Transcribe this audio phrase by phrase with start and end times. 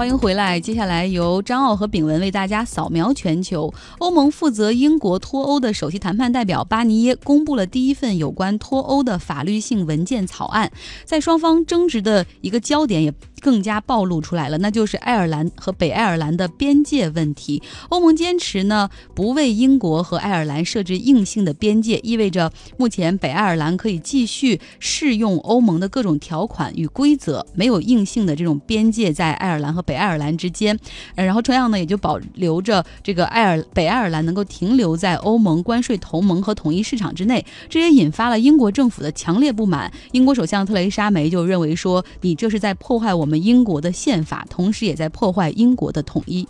[0.00, 0.58] 欢迎回来。
[0.58, 3.70] 接下来由张奥和炳文为大家扫描全球。
[3.98, 10.72] 欧盟负责英国脱欧的首席谈判代表巴尼耶公布了第一份有关脱欧的法律性文件草案，
[11.04, 17.62] 在双方争执的一个焦点也更加暴露出来了，那就是爱尔兰和北爱尔兰的边界问题。
[17.88, 30.78] 欧盟坚持呢不为英国和爱尔兰设置硬性的边界，意味着目前北爱尔兰可以继续适用欧盟的各种条款与规则，没有硬性的这种边界在爱尔兰和北爱尔兰之间。
[31.14, 39.92] 呃，然后同样呢，也就保留着这个爱尔北爱尔兰能够停留在欧盟关税同盟和统一市场之内，这也引发了英国政府的强烈不满。
[40.12, 46.46] 英国首相特蕾莎梅就认为说，你这是在破坏我们们英国的宪法，同时也在破坏英国的统一。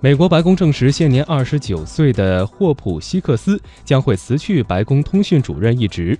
[0.00, 6.18] 美国白宫证实，现年二十九岁的霍普希克斯将会辞去白宫通讯主任一职。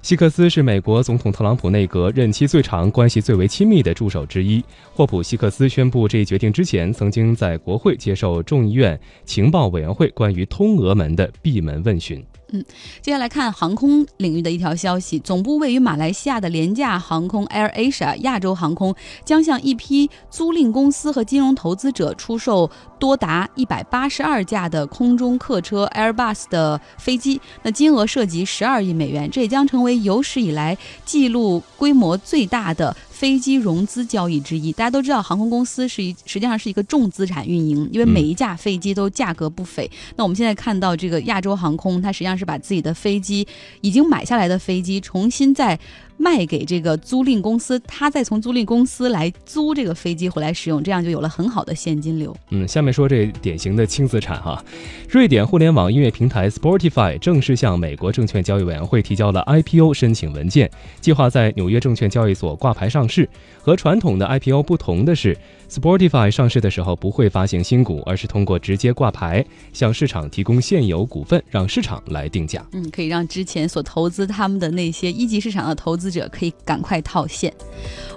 [0.00, 4.60] 希克斯是美国总统特朗普内阁任期最长、关系最为亲密的助手之一。
[4.92, 12.20] 霍普希克斯宣布这一决定之前，曾经在国会接受众议院情报委员会关于通俄门的闭门问询。
[12.54, 12.62] 嗯，
[13.00, 32.94] 接下来看航空领域的一条消息：总部位于马来西亚的廉价航空 Air Asia 亚洲航空将向一批租赁公司和金融投资者出售多达一百八十二架的空中客车 Airbus 的飞机，那金额涉及十二亿美元，这也将成为有史以来记录规模最大的。
[33.22, 39.88] 飞机融资交易之一，大家都知道，航空公司是一实际上是一个重资产运营，因为每一架飞机都价格不菲。
[40.16, 43.46] 那我们现在看到这个亚洲航空，它实际上是把自己的飞机
[43.80, 45.78] 已经买下来的飞机重新再。
[46.22, 52.32] 卖给这个租赁公司，他再从租赁公司来租这个飞机回来使用，这样就有了很好的现金流。
[52.50, 54.64] 嗯，下面说这典型的轻资产哈，
[55.08, 60.70] 瑞典互联网音乐平台 Spotify 正式向美国证券交易委员会提交了 IPO 申请文件，
[61.00, 63.28] 计划在纽约证券交易所挂牌上市。
[63.60, 65.36] 和传统的 IPO 不同的是
[65.72, 72.64] ，Spotify 上市的时候不会发行新股，而是通过直接挂牌向市场提供现有股份，让市场来定价。
[72.70, 76.12] 嗯，可以让之前所投资他们的那些一级市场的投资。
[76.12, 77.50] 者可以赶快套现。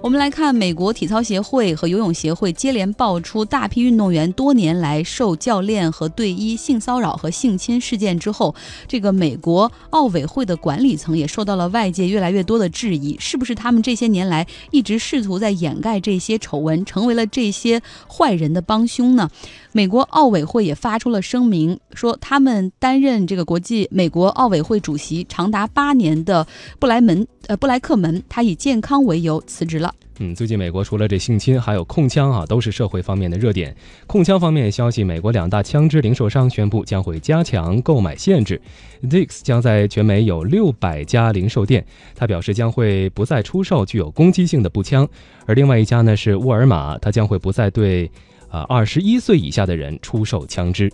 [0.02, 8.53] 我们来看，美国体操协会和游泳协会接连爆出大批运动员多年来受教练和队医性骚扰和性侵事件之后，
[8.85, 19.29] 这个美国奥委会的管理层也受到了外界越来越多的质疑，是不是他们这些年来一直试图在掩盖这些丑闻，成为了这一些坏人的帮凶呢？
[19.72, 26.47] 美国奥委会也发出了声明，说他们担任这个国际美国奥委会主席长达八年的
[26.79, 29.94] 布莱门呃布莱克门，他以健康为由辞职了。
[30.20, 33.76] 嗯，最近美国除了这性侵，还有控枪啊，都是社会方面的热点。
[34.08, 38.62] 控枪方面消息，美国两大枪支零售商宣布将会加强购买限制
[39.03, 45.08] ，Dix 将在全美有六百家零售店，他表示将会不再出售具有攻击性的步枪。
[45.46, 48.09] 而另外一家呢是沃尔玛，它将会不再对。
[48.47, 50.90] 啊，二十一岁以下的人出售枪支。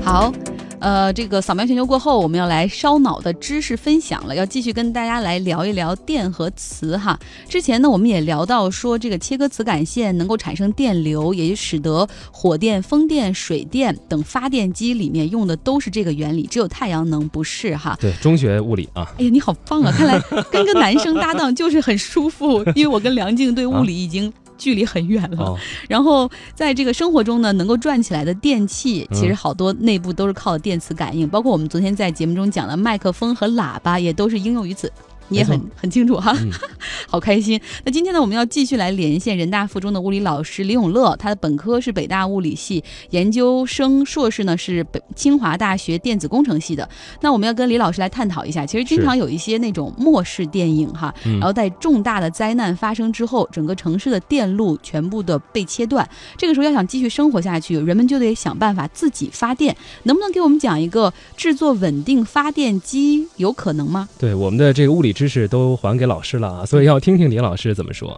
[0.00, 0.32] 好，
[0.80, 7.18] 呃，这个扫描全球过后，我们要来烧脑的知识分享了，要继续跟大家来聊一聊电和磁哈。
[7.48, 17.96] 之前呢，我们也聊到说，这个切割磁感线能够产生电流，也就使得火电、风电、水电等发电机里面用的都是这个原理，只有太阳能不是哈。
[18.00, 19.06] 对，中学物理啊。
[19.18, 19.92] 哎呀，你好棒啊！
[19.92, 20.18] 看来
[20.50, 24.32] 跟个男生搭档就是很舒服，因为我跟梁静对物理已经。
[24.60, 25.56] 距离很远了，
[25.88, 34.92] 然后在这个生活中呢，能够转起来的电器，其实好多内部都是靠电磁感应，包括我们昨天在节目中讲的麦克风和喇叭，也都是应用于此。
[35.30, 36.36] 你也很很清楚哈，
[37.08, 37.58] 好开心。
[37.84, 46.86] 那今天呢，我们要继续来连线人大附中的物理老师李永乐，他的本科是北大物理系，研究生硕士呢是北清华大学电子工程系的。
[47.20, 59.76] 那我们要跟李老师来探讨一下，其实经常有一些那种末世电影哈，然后在重大的灾难发生之后，整个城市的电路全部的被切断，这个时候要想继续生活下去，人们就得想办法自己发电。
[60.02, 64.08] 能不能给我们讲一个制作稳定发电机有可能吗？
[64.18, 65.14] 对，我们的这个物理。
[65.20, 68.08] 知识都还给老师了啊，所以要听听李老师怎么说。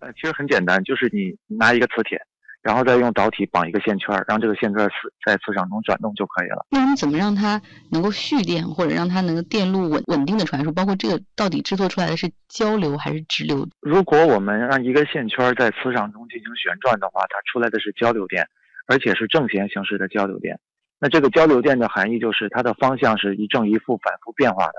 [0.00, 2.20] 呃，其实很简单，就是你拿一个磁铁，
[2.60, 4.92] 然后再用导体绑一个线圈，让这个线圈磁
[5.24, 6.66] 在磁场中转动就可以了。
[6.68, 7.58] 那我们怎么让它
[7.90, 10.70] 能够蓄电，或者让它能够电路稳稳定的传输？
[10.70, 13.66] 包括这个到底制作出来的是交流还是直流？
[13.80, 18.46] 如果我们让一个线圈在磁场中进行旋转的话，它出来的是交流电，
[18.86, 20.60] 而且是正弦形式的交流电。
[21.00, 24.74] 那这个交流电的含义就是它的方向是一正一负反复变化的。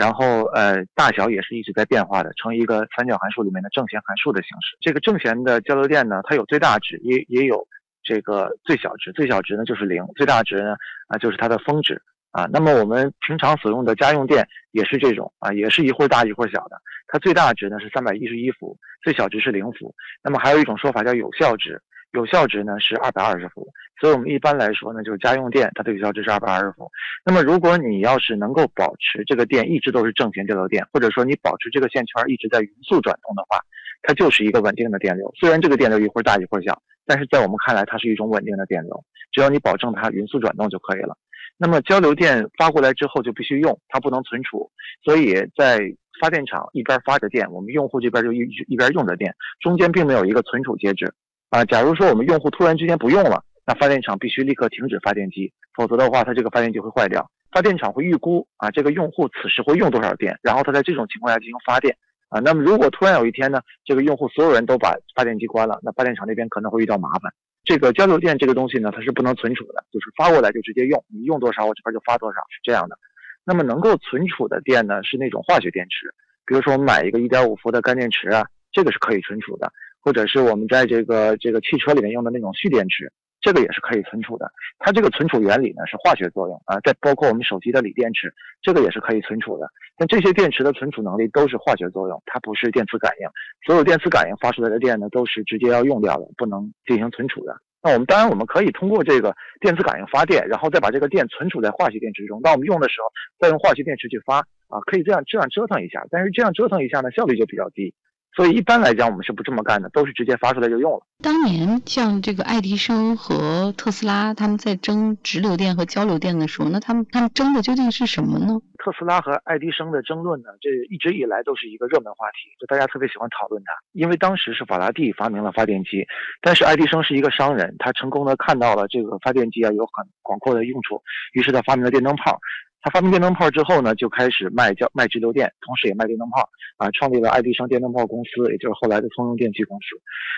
[0.00, 4.74] 然后，呃，大小也是一直在变化的，成一个三角函数里面的正弦函数的形式。
[4.80, 7.68] 这个正弦的交流电呢，它有最大值，也也有
[8.02, 9.12] 这个最小值。
[9.12, 10.74] 最小值呢就是零，最大值呢
[11.08, 12.00] 啊就是它的峰值。
[12.30, 12.48] 啊。
[12.50, 16.80] 那么我们平常所用的家用电也是这种啊，也是一会儿大一会儿小的。
[17.08, 18.74] 它最大值呢是三百一十一伏，
[19.04, 19.94] 最小值是零伏。
[20.24, 21.78] 那么还有一种说法叫有效值。
[22.12, 23.68] 有效值呢是二百二十伏，
[24.00, 26.90] 所以我们一般来说呢，就是家用电它的有效值是二百二十伏。
[27.24, 33.58] 那么如果你要是能够保持这个电一直都是正弦交流电，或者说你保持这个线圈一直在匀速转动的话，
[34.02, 35.32] 它就是一个稳定的电流。
[35.38, 39.04] 虽然这个电流一会儿大一会儿小，但是在我们看来它是一种稳定的电流。
[39.30, 41.16] 只要你保证它匀速转动就可以了。
[41.56, 44.68] 那么交流电发过来之后就必须用，它不能存储，
[45.04, 45.78] 所以在
[46.20, 51.12] 发电厂一边发着电，我们用户这边就一一边用着电，中间并没有一个存储介质。
[51.50, 57.28] 啊，假如说我们用户突然之间不用了，那发电厂必须立刻停止发电机，否则的话，它这个发电机会坏掉。
[57.50, 61.96] 发电厂会预估啊，这个用户此时会用多少电，然后它在这种情况下进行发电
[62.28, 62.38] 啊。
[62.38, 67.32] 那么如果突然有一天呢，这个用户所有人都把发电机关了，那发电厂那边可能会遇到麻烦。
[67.64, 72.96] 这个交流电这个东西呢，它是不能存储的，就是发过来就直接用，你用多少我这边就发多少，是这样的。
[73.44, 76.14] 那么能够存储的电呢，是那种化学电池，
[76.46, 79.72] 比如说我们买一个一点五伏的干电池啊，这个是可以存储的。
[80.00, 84.50] 或者是我们在这个这个汽车里面用的那种蓄电池，这个也是可以存储的。
[84.78, 88.32] 它这个存储原理呢是化学作用啊，再包括我们手机的锂电池，
[88.62, 89.68] 这个也是可以存储的。
[89.96, 93.28] 但这些电池的存储能力都是化学作用，它不是电磁感应。
[93.66, 97.54] 所有电磁感应发出来的电呢，都是直接要用掉的，不能进行存储的。
[97.82, 102.40] 那我们当然我们可以通过这个电磁感应发电，然后再把这个电存储在化学电池中。
[102.42, 103.08] 当我们用的时候，
[103.38, 104.38] 再用化学电池去发
[104.68, 106.04] 啊，可以这样这样折腾一下。
[106.10, 107.94] 但是这样折腾一下呢，效率就比较低。
[108.36, 111.00] 所以一般来讲，我们是不这么干的，都是直接发出来就用了。
[111.22, 118.60] 当年像这个爱迪生和特斯拉他们在争直流电和交流电的时候，那他们他们争的究竟是什么呢？
[118.78, 123.72] 特斯拉和爱迪生的争论呢，这一直以来都是一个热门话题，就大家特别喜欢讨论它。
[123.92, 126.06] 因为当时是法拉第发明了发电机，
[126.40, 131.02] 但是爱迪生是一个商人，他成功的看到了这个发电机啊有很广阔的用处，
[131.34, 132.40] 于是他发明了电灯泡。
[132.82, 136.48] 他发明电灯泡之后呢，就开始卖交卖直流电，同时也卖电灯泡
[136.78, 139.84] 啊，创立了爱迪生电灯泡公司，也就是后来的通用电气公司。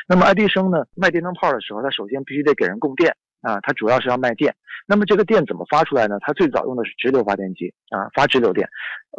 [0.08, 4.54] 那么爱迪生呢，卖电灯泡的时候，他首先必须得给人供电啊，他主要是要卖电。
[4.86, 6.18] 那么这个电怎么发出来呢？
[6.20, 8.68] 他最早用的是直流发电机啊，发直流电。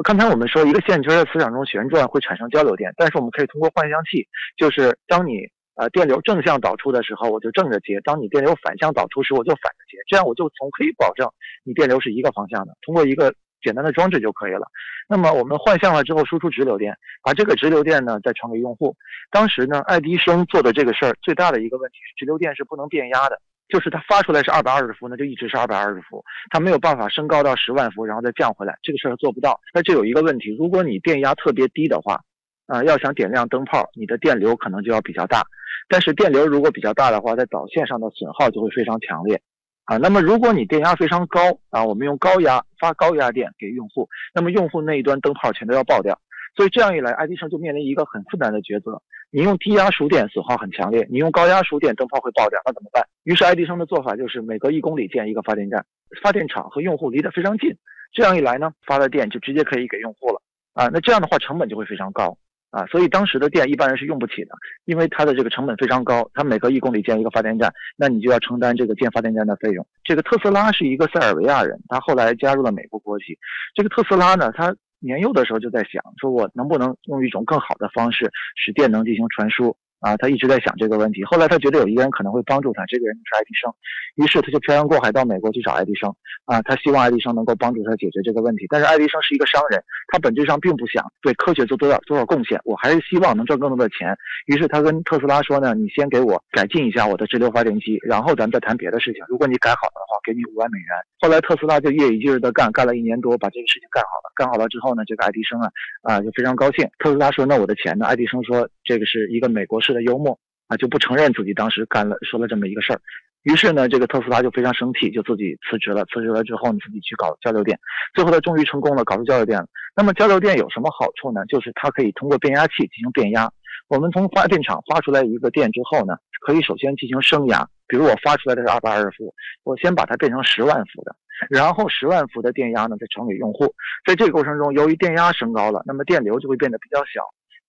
[0.03, 4.27] 刚才我们说一个线圈在磁场中旋转会产生交流电，但是我们可以通过换向器，
[4.57, 5.49] 就是当你。
[5.75, 9.97] 呃，电流正向导出的时候，我就正着接；当你电流反向导出时，我就反着接。
[10.07, 11.27] 这样我就从可以保证
[11.63, 14.67] 你电流是一个方向的，通过一个简单的装置就可以了。
[15.09, 18.95] 那么我们换向了之后，输出直流电，把这个直流电呢再传给用户。
[19.31, 29.59] 当时呢，爱迪生做的这个事儿最大的一个问题，直流电是不能变压的，就是它发出来是二百二十伏，那就一直是二百二十伏，它没有办法升高到十万伏，然后再降回来，这个事儿做不到。
[29.73, 32.21] 那这有一个问题，如果你电压特别低的话，
[32.67, 35.43] 啊，要想点亮灯泡，你的电流可能就要比较大。
[35.89, 39.41] 但是电流如果比较大的话，在导线上的损耗就会非常强烈，
[39.85, 41.39] 啊，那么如果你电压非常高
[41.69, 46.19] 啊，我们用高压发高压电给用户，那么用户那一端灯泡全都要爆掉，
[46.55, 53.05] 所以这样一来，爱迪生就面临一个很困难的抉择：你用低压输电损耗很强烈，你用高压输电灯泡会爆掉，那怎么办？
[53.23, 55.85] 于是爱迪生的做法就是每隔一公里建一个发电站，
[56.21, 57.75] 发电厂和用户离得非常近，
[58.13, 60.41] 这样一来呢，发的电就直接可以给用户了，
[60.73, 62.37] 啊，那这样的话成本就会非常高。
[62.73, 64.55] 啊，所以当时的电一般人是用不起的，
[64.85, 69.85] 因为它的这个成本非常高，它每隔一公里建一个发电站，那你就要承担这个建发电站的费用。
[70.03, 73.37] 这个特斯拉是一个塞尔维亚人，他后来加入了美国国籍。
[73.75, 79.77] 这个特斯拉呢，他年幼的时候就在想，说我能不能用一种更好的方式使电能进行传输。
[80.03, 81.23] 啊，他一直在想这个问题。
[81.23, 83.71] 后来他觉得有一个人可能会帮助他，这个人就是爱迪生。
[84.15, 86.13] 于是他就漂洋过海到美国去找爱迪生。
[86.45, 88.67] 啊，他希望爱迪生能够帮助他解决这个问题。
[88.69, 89.81] 但是爱迪生是一个商人，
[90.11, 92.59] 他本质上并不想对科学做多少多少贡献。
[92.65, 94.13] 我还是希望能赚更多的钱。
[94.47, 99.23] 于是他跟特斯拉说呢：“你先给我改进一下我的直流发电机，然后咱们再谈别的事情。
[99.29, 100.87] 如果你改好了的话，给你五万美元。”
[101.23, 104.29] 后来特斯拉就夜以继日的干，干了一年多，把这个事情干好了。
[104.35, 106.85] 干好了之后呢，这个爱迪生啊啊就非常高兴。
[106.99, 110.37] 特斯拉说：“那我的钱呢？”爱迪生说：“这个是一个美国的幽默。”
[110.69, 113.01] 啊，就不承认自己当时干了说了这么一个事儿，
[113.43, 116.05] 于是呢，这个特斯拉就非常生气，就自己辞职了。
[116.05, 117.77] 辞职了之后，你自己去搞交流电，
[118.13, 119.67] 最后他终于成功了，搞出交流电了。
[119.93, 121.45] 那么交流电有什么好处呢？
[121.47, 123.51] 就是它可以通过变压器进行变压。
[123.89, 129.35] 我们从发电厂发出来一个电之后呢，可以首先进行升压，比如我发出来的是二百二十伏，
[129.65, 131.13] 我先把它变成十万伏的，
[131.49, 133.75] 然后十万伏的电压呢再传给用户。
[134.07, 137.21] 在这个过程中，由于电压升高了，那么电流就会变得比较小。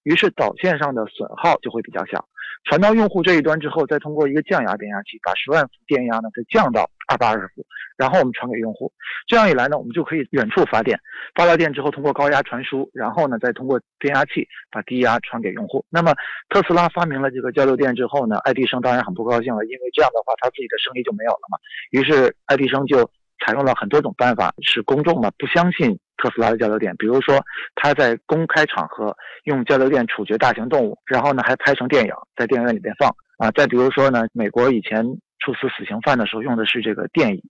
[0.04, 2.24] 于是导线上的损耗就会比较小，
[2.64, 7.64] 传到用户这一端之后，再通过一个降压变压器把十万伏电压呢再降到二百二十伏，
[7.96, 8.92] 然后我们传给用户。
[9.26, 10.98] 这样一来呢，我们就可以远处发电，
[11.34, 15.84] 发了电之后通过高压传输，然后呢再通过变压器把低压传给用户。
[15.88, 16.14] 那么
[16.48, 21.58] 特斯拉发明了这个交流电之后呢，爱迪生当然很不高兴了，因为这样的话他自己的生意就没有了嘛。
[21.90, 23.10] 于是爱迪生就
[23.44, 26.94] 采用了很多种办法，使公众嘛不相信特斯拉的交流电。
[26.96, 27.42] 比如说，
[27.74, 33.50] 他在公开场合用交流电处决大型动物，然后呢还拍成电影在电影院里边放啊。
[33.52, 35.04] 再比如说呢，美国以前
[35.38, 37.42] 处死死刑犯的时候用的是这个电椅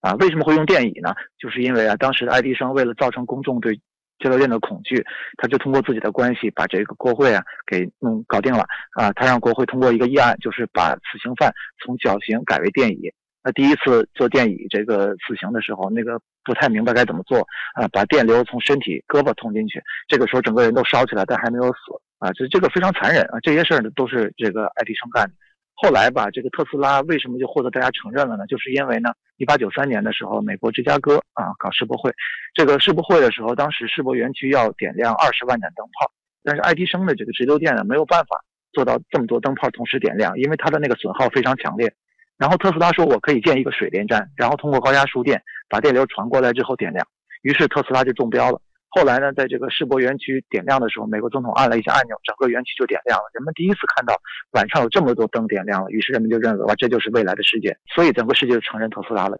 [0.00, 0.14] 啊。
[0.14, 1.14] 为什么会用电椅呢？
[1.38, 3.80] 就是因为啊，当时爱迪生为了造成公众对
[4.18, 5.04] 交流电的恐惧，
[5.36, 9.12] 他就通过自己的关系把这个国会啊给弄搞定了啊。
[9.12, 11.52] 他让国会通过一个议案，就是把死刑犯
[11.84, 13.12] 从绞刑改为电椅。
[13.44, 17.38] 那第一次做电椅这个死刑的时候，那个不太明白该怎么做
[17.74, 21.78] 啊，把电流从身体胳膊通进去，这个时候整个人都烧起来，但还没有死
[22.18, 22.32] 啊。
[22.32, 23.38] 这这个非常残忍啊。
[23.42, 25.34] 这些事儿呢都是这个爱迪生干的。
[25.80, 28.44] 后来吧，这个特斯拉为什么就获得大家承认了呢？
[28.48, 32.12] 就是因为呢，一八九三年的时候，美国芝加哥啊搞世博会，
[32.52, 36.10] 这个世博会的时候，当时世博园区要点亮二十万盏灯泡，
[36.42, 41.94] 但是爱迪生的这个直流电呢没有办法做到这么多灯泡同时点亮，因为它的那个损耗非常强烈。
[42.38, 47.06] 然后特斯拉说：“我可以建一个水电站，然后通过高压输电把电流传过来之后点亮。”
[47.42, 48.60] 于是特斯拉就中标了。
[48.90, 53.24] 后来呢，在这个世博园区点亮的时候，美国总统按了一下按钮，整个园区就点亮了。
[53.34, 54.14] 人们第一次看到
[54.52, 57.76] 晚上有这么多灯点亮了，于是人们就认为哇，这就是未来的世界。
[57.94, 59.38] 所以整个世界就承认特斯拉了。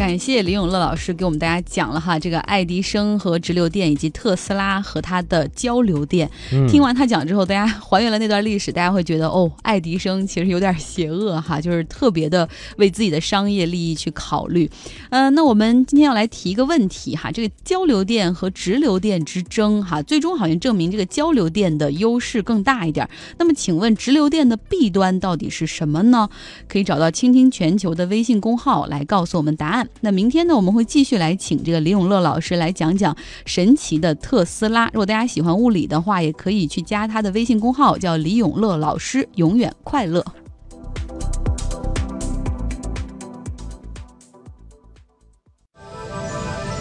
[0.00, 6.26] 感谢李永乐老师给我们大家讲了哈，这个爱迪生和直流电以及特斯拉和它的交流电。
[6.70, 14.70] 听完他讲之后，大家还原了那段历史，大家会觉得哦，爱迪生其实有点邪恶哈，就是特别的为自己的商业利益去考虑。
[15.10, 23.06] 嗯，那我们今天要来提一个问题哈，这个交流电和直流电之争哈，最终好像证明这个交流电的优势更大一点。
[23.36, 26.30] 那么请问直流电的弊端到底是什么呢？
[26.66, 29.89] 可以找到倾听全球的微信公号来告诉我们答案。
[30.00, 34.86] 那明天呢，我们会继续来请这个李永乐老师来讲讲神奇的特斯拉。
[34.86, 40.24] 如果大家喜欢物理的话，也可以去加他的微信公号，叫李永乐老师，永远快乐。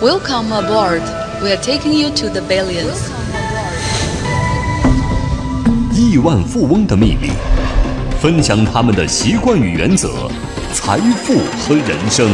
[0.02, 1.02] Welcome aboard.
[1.42, 3.10] We are taking you to the billions.
[5.94, 7.32] 亿万富翁的秘密，
[8.22, 10.30] 分享他们的习惯与原则，
[10.74, 12.30] 财富和人生。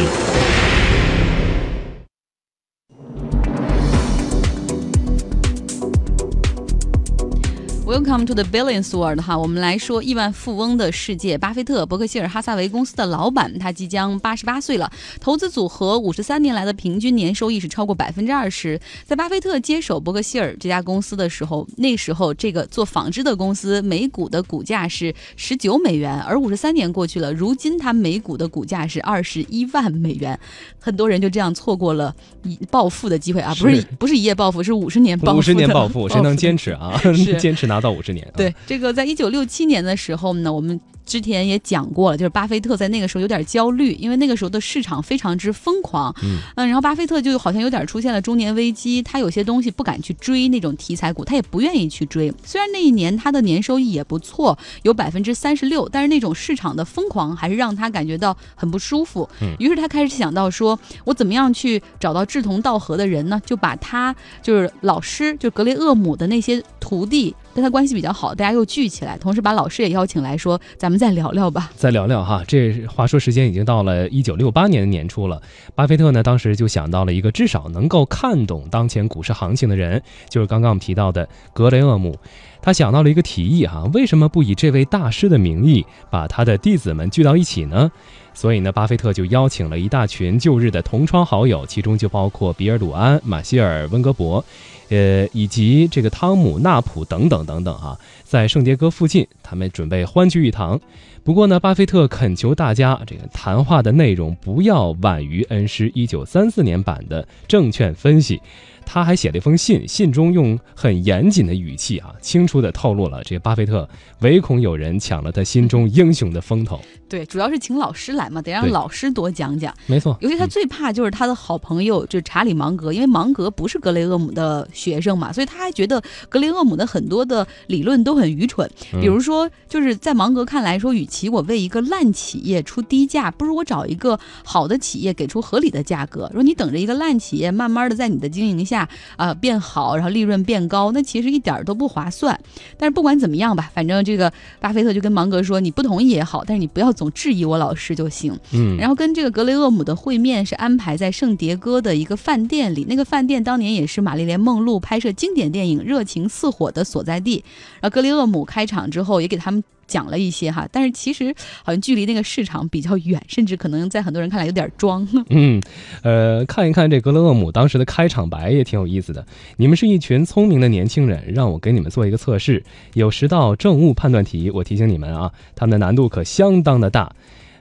[8.16, 11.38] Welcome to the billions world 哈，我们来说亿万富翁的世界。
[11.38, 14.90] 巴菲特伯克希尔哈萨维公司的老板，他即将八十八岁了。
[15.20, 18.80] 投资组合五十三年来的平均年收益是超过百分之二十。
[19.04, 30.40] 在巴菲特接手伯克希尔这家公司的时候，那时候这个做纺织的公司每股的股价是十九美元，而五十三年过去了，如今它每股的股价是二十一万美元。
[30.80, 33.54] 很多人就这样错过了一暴富的机会啊！
[33.56, 35.40] 不是不是一夜暴富，是五十年暴富。
[35.40, 36.98] 五十年暴富，谁能坚持啊？
[37.38, 37.86] 坚持拿到。
[37.86, 40.80] 到五十年，对这个，在一九六七年的时候呢，我们。
[41.06, 52.34] 之前也讲过了，就是巴菲特在那个时候有点焦虑，因为那个时候的市场非常之疯狂，嗯，然后巴菲特就好像有点出现了中年危机，他有些东西不敢去追那种题材股，他也不愿意去追。
[52.44, 59.30] 虽然那一年他的年收益也不错，有百分之三十六，但是那种市场的疯狂还是让他感觉到很不舒服。
[59.60, 63.40] 于是他开始想到说，我怎么样去找到志同道合的人呢？
[63.46, 70.95] 就把他就是老师，就格雷厄姆的那些徒弟跟他关系比较好，大家又聚起来，同时把老师也邀请来说，咱们。
[70.98, 72.44] 再聊聊吧，再聊聊哈。
[72.48, 75.42] 这话说，时间已经到了一九六八年的年初了。
[75.74, 82.18] 巴菲特呢，当时就想到了一个至少能够看懂当前股市行情的人，就是刚刚我们提到的格雷厄姆。
[82.62, 87.92] 他想到了一个提议哈，为什么不以这位大师的名义把他的弟子们聚到一起呢？
[88.36, 94.44] 所以呢，巴菲特就邀请了一大群旧日的同窗好友，其中就包括比尔·鲁安、马歇尔·温格伯，
[94.90, 100.80] 呃，以及这个汤姆·纳普等等等等哈，在圣迭戈附近，他们准备欢聚一堂。
[101.26, 108.40] 不过呢，巴菲特恳求大家，这个谈话的内容不要晚于恩师一九三四年版的证券分析。
[108.88, 113.90] 他还写了一封信，信中用很严谨的语气啊，清楚地透露了这个巴菲特
[114.20, 116.80] 唯恐有人抢了他心中英雄的风头。
[117.10, 119.74] 对，主要是请老师来嘛，得让老师多讲讲。
[119.88, 128.70] 没错，尤其他最怕就是他的好朋友，就是查理芒格，因为芒格不是格雷厄姆的学生嘛，所以他还觉得格雷厄姆的很多的理论都很愚蠢。
[129.02, 136.30] 比如说，就是在芒格看来说，与其我为一个烂企业出低价，不如我找一个好的企业给出合理的价格。
[136.34, 142.40] 说你等着一个烂企业慢慢的在你的经营下啊变好，然后利润变高，那其实一点都不划算。
[142.78, 147.06] 但是不管怎么样吧，反正这个巴菲特就跟芒格说，你不同意也好，但是你不要总。
[147.16, 157.42] 质疑我老师就行，嗯，然后跟这个格雷厄姆的会面是安排在圣迭戈的一个饭店里，那个饭店当年也是玛丽莲梦露拍摄经典电影《热情似火》的所在地。
[157.80, 165.08] 然后格雷厄姆开场之后也给他们讲了一些哈，但是其实好像距离那个市场比较远，甚至可能在很多人看来有点装。
[165.30, 165.62] 嗯，
[166.04, 169.26] 呃，看一看这格勒厄姆当时的开场白也挺有意思的。
[169.58, 172.64] 你们是一群聪明的年轻人，让我给你们做一个测试，
[172.94, 174.50] 有十道正误判断题。
[174.50, 177.12] 我提醒你们啊，他们的难度可相当的大，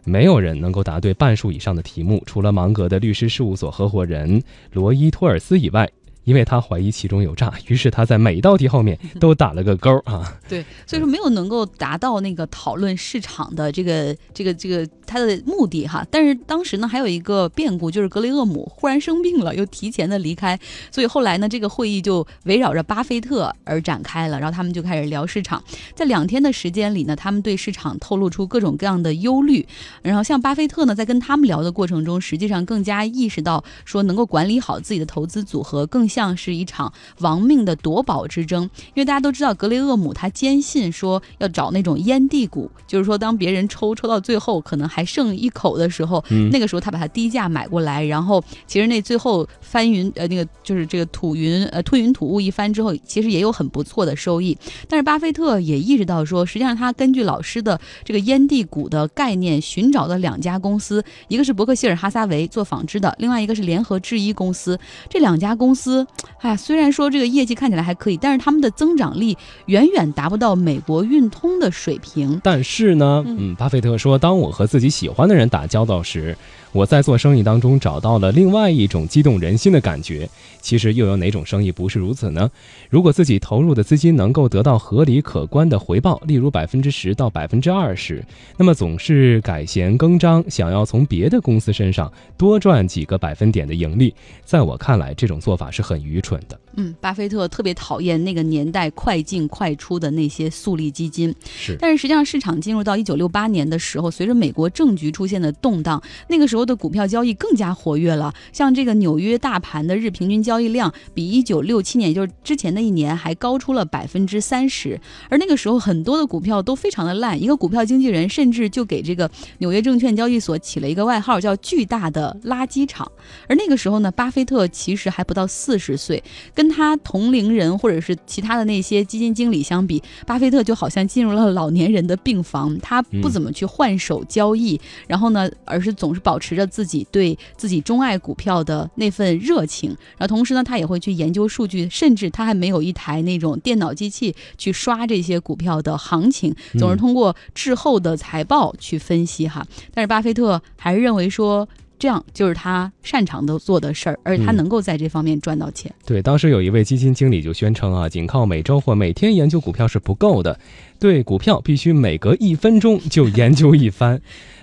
[0.05, 5.91] 没有人能够答对半数以上的题目，除了芒格的律师事务所合伙人罗伊托尔斯以外。
[6.25, 10.37] 因为他怀疑其中有诈， 于是他在每一道题后面都打了个勾啊。
[10.49, 16.07] 对，所以说没有能够达到那个讨论市场的这个这个这个他的目的哈。
[16.11, 20.59] 但是当时呢还有一个变故，就是格雷厄姆忽然生病了，又提前的离开，
[20.91, 24.41] 所以后来呢这个会议就围绕着巴菲特而展开了。
[24.41, 25.63] 然后他们就开始聊市场，
[25.95, 29.67] 在两天的时间里呢，他们对市场透露出各种各样的忧虑。
[30.03, 36.09] 然后像巴菲特呢，在跟他们聊的过程中，实际上更加意识到说能够管理好自己的投资组合更。
[36.15, 38.63] 像是一场亡命的夺宝之争，
[38.95, 54.57] 因为大家都知道格雷厄姆他坚信说要找那种烟蒂股，就是说当别人抽抽到最后可能还剩一口的时候，那个时候他把它低价买过来，然后其实那最后翻云呃那个就是这个吐云呃吞云吐雾一番之后，其实也有很不错的收益。
[54.89, 64.79] 但是巴菲特也意识到说，实际上他根据老师的这个烟蒂股的概念，寻找的两家公司，一个是伯克希尔哈撒韦做纺织的，另外一个是联合制衣公司，
[65.11, 66.04] 这两家公司。
[66.41, 72.41] 哎，虽然说这个业绩看起来还可以，但是他们的增长力远远达不到美国运通的水平。
[72.43, 76.37] 但是呢，嗯，巴菲特说，当我和自己喜欢的人打交道时。
[76.75, 80.29] 我在做生意当中找到了另外一种激动人心的感觉。
[80.61, 82.51] 其实又有哪种生意不是如此呢？
[82.91, 88.25] 如果自己投入的资金能够得到合理可观的回报，例如百分之十到百分之二十，
[88.57, 94.13] 那么总是改弦更张，想要从别的公司身上多赚几个百分点的盈利，
[94.45, 96.59] 在我看来，这种做法是很愚蠢的。
[96.77, 101.33] 嗯，巴菲特特别讨厌那个年代快进快出的那些速利基金。
[101.57, 106.65] 是，但是实际上市场进入到一九六八年的时候，随着美国政局出现的动荡，那个时候。
[106.65, 114.99] 的股票交易更加活跃了，像这个纽约大盘的日平均交易量比一九六七年，也就是之前的一年还高出了百分之三十。
[115.29, 123.13] 而那个时候很多的股票都非常的烂，一个股票经纪人甚至就给这个纽约证券交易所起了一个外号，叫“巨大的垃圾场”。
[123.47, 136.55] 而那个时候呢，巴菲特其实还不到四十岁，跟他同龄人或者是其他的那些基金经理相比，巴菲特就好像进入了老年人的病房，他不怎么去换手交易，然后呢，而是总是保持。
[136.55, 149.67] 着自己对自己钟爱股票的那份热情，然后同时呢，他也会去研究数据，甚至他还没有一台那种电脑机器去刷这些股票的行情，总是通过滞后的财报去分析哈。
[149.93, 151.69] 但是巴菲特还是认为说。
[152.05, 155.91] 这样就是他擅长的做的事儿，而且他能够在这方面赚到钱。
[156.05, 160.61] 对，当时有一位基金经理就宣称啊，仅靠每周或每天研究股票是不够的，
[161.01, 164.21] 对股票必须每隔一分钟就研究一番。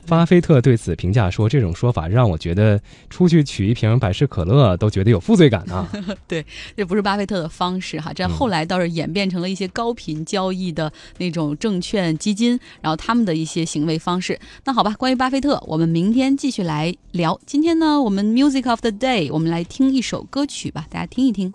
[0.07, 5.87] 巴菲特对此评价说：“这种说法让我觉得出去取一瓶百事可乐都觉得有负罪感啊。
[6.27, 8.11] ”对，这不是巴菲特的方式哈。
[8.11, 14.39] 这后来倒是演变成了一些高频交易的那种证券基金，然后他们的一些行为方式。
[14.65, 17.39] 那好吧，关于巴菲特，我们明天继续来聊。
[17.45, 21.53] 今天呢，我们 Music of the Day，我们来听一首歌曲吧，大家听一听。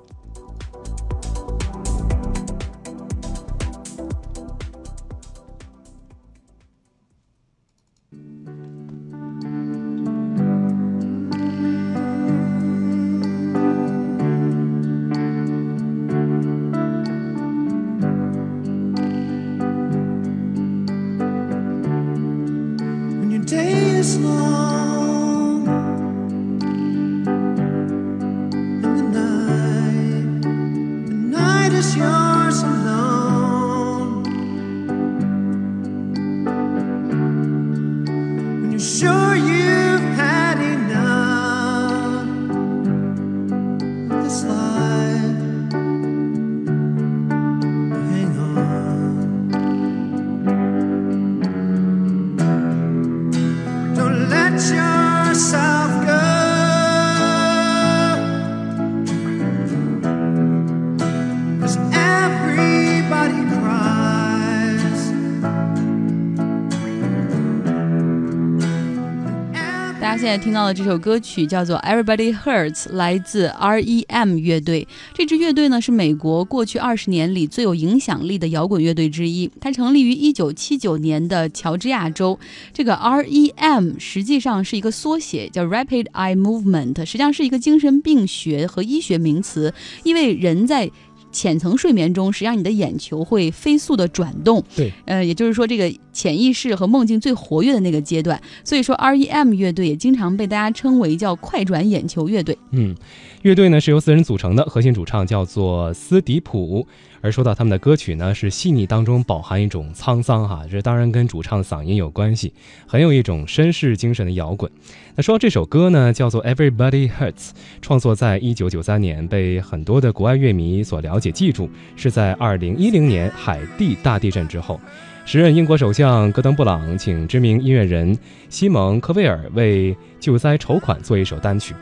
[70.39, 74.37] 听到的这首歌曲叫做《Everybody Hurts》，来自 R.E.M.
[74.37, 74.87] 乐队。
[75.15, 79.51] 这支乐队呢是美国过去二十年里最有影响力的摇滚乐队之一。
[79.61, 82.39] 它成立于一九七九年的乔治亚州。
[82.73, 83.99] 这个 R.E.M.
[83.99, 89.73] 实际上是一个缩写，叫 Rapid Eye Movement，实际上是一个精神病学和医学名词，
[90.03, 90.91] 因为人在。
[91.37, 94.65] 浅层睡眠中，实际上你的眼球会飞速的转动。
[94.75, 98.41] 对，呃，也就是说这个潜意识和梦境最活跃的那个阶段。
[98.65, 99.53] 所以说，R.E.M.
[99.53, 102.57] 乐队也经常被大家称为叫快转眼球乐队。
[102.71, 102.97] 嗯，
[103.43, 106.89] 乐队呢是由四人组成的，核心主唱叫做斯迪普。
[107.27, 112.53] 而说到他们的歌曲呢，是细腻当中饱含一种沧桑哈，这当然跟主唱嗓音有关系，
[112.87, 114.71] 很有一种绅士精神的摇滚。
[115.17, 117.51] 那说这首歌呢，叫做 Everybody Hurts，
[117.83, 124.81] 创作在一九九三年，被很多的国外乐迷所了解记住，是在二零一零年海地大地震之后，
[125.25, 128.17] 时任英国首相戈登布朗请知名音乐人
[128.49, 131.75] 西蒙科威尔为救灾筹款做一首单曲。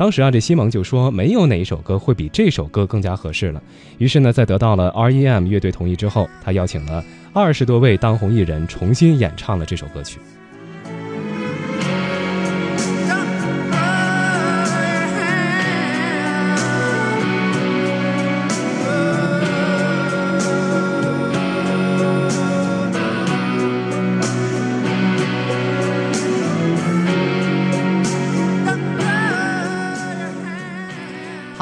[0.00, 3.62] 当时啊，这西蒙就说没有哪一首歌会比这首歌更加合适了。
[3.98, 5.46] 于是呢，在得到了 R.E.M.
[5.46, 10.18] 乐队同意之后，他邀请了二十多位当红艺人重新演唱了这首歌曲。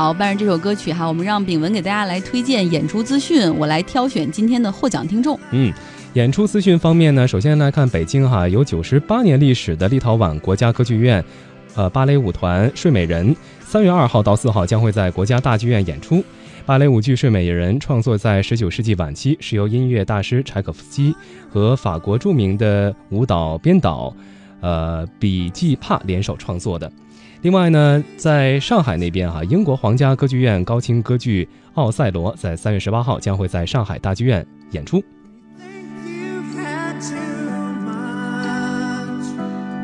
[0.09, 5.39] 好，伴着这首歌曲哈，我们让炳文给大家来推荐演出资讯，我来挑选今天的获奖听众。
[5.51, 5.71] 嗯，
[6.15, 11.23] 演出资讯方面呢，首先来看北京哈，有九十八年历史的立陶宛国家歌剧院，
[11.75, 16.25] 呃，芭蕾舞团《睡美人》，三月二号到四号将会在国家大剧院演出。
[16.65, 21.15] 芭蕾舞剧《睡美人》创作在十九世纪晚期，是由音乐大师柴可夫斯基
[21.51, 24.17] 和法国著名的舞蹈编导，
[24.63, 26.91] 呃，比季帕联手创作的。
[27.43, 35.01] 另外呢，在上海那边哈，英国皇家歌剧院高清歌剧《奥赛罗》在三月十八号将会在上海大剧院演出。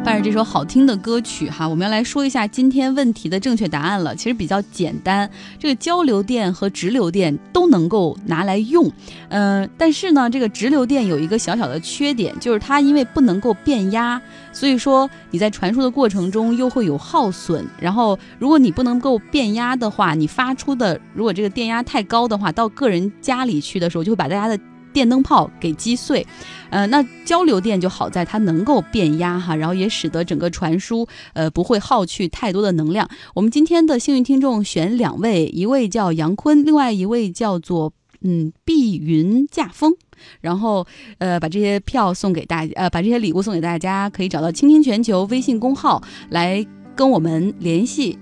[0.05, 4.15] 伴着这首好听的歌曲哈，我们要来说一下今天问题的正确答案了。
[4.15, 8.93] 其实比较简单，这个交流电和直流电都能够拿来用，
[9.31, 14.21] 嗯，但是呢，这个直流电有一个小小的缺点，就是它因为不能够变压，
[14.53, 17.67] 所以说你在传输的过程中又会有耗损。
[17.81, 24.59] 然后，如果你不能够变压的话，你发出的如果这个电压太高的话，到个人家里去的时候，就会把大家的。
[24.95, 26.25] 电灯泡给击碎，
[26.71, 33.07] 呃，那交流电就好在它能够变压哈，然后也使得整个传输呃不会耗去太多的能量。
[33.35, 39.93] 我们今天的幸运听众选两位，一位叫杨坤，另外一位叫做嗯碧云驾风，
[40.41, 40.87] 然后
[41.19, 48.17] 呃把这些票送给大家呃把这些礼物送给大家，可以找到倾听全球微信公号来跟我们联系。